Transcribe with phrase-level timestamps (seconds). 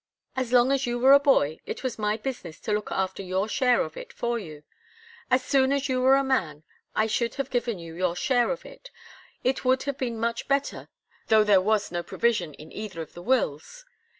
[0.35, 3.47] As long as you were a boy, it was my business to look after your
[3.47, 4.63] share of it for you.
[5.29, 6.63] As soon as you were a man,
[6.95, 8.89] I should have given you your share of it.
[9.43, 10.89] It would have been much better,
[11.27, 13.85] though there was no provision in either of the wills.